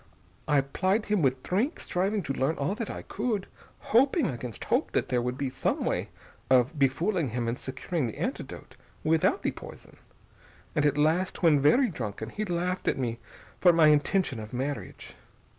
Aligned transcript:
I 0.47 0.61
plied 0.61 1.05
him 1.05 1.21
with 1.21 1.43
drink, 1.43 1.79
striving 1.79 2.23
to 2.23 2.33
learn 2.33 2.55
all 2.55 2.73
that 2.73 2.89
I 2.89 3.03
could, 3.03 3.45
hoping 3.93 4.25
against 4.25 4.63
hope 4.63 4.93
that 4.93 5.09
there 5.09 5.21
would 5.21 5.37
be 5.37 5.51
some 5.51 5.85
way 5.85 6.09
of 6.49 6.73
befooling 6.79 7.29
him 7.29 7.47
and 7.47 7.59
securing 7.61 8.07
the 8.07 8.17
antidote 8.17 8.75
without 9.03 9.43
the 9.43 9.51
poison.... 9.51 9.97
And 10.75 10.87
at 10.87 10.97
last, 10.97 11.43
when 11.43 11.59
very 11.61 11.89
drunken, 11.89 12.29
he 12.31 12.45
laughed 12.45 12.87
at 12.87 12.97
me 12.97 13.19
for 13.59 13.71
my 13.71 13.89
intention 13.89 14.39
of 14.39 14.53
marriage. 14.53 15.13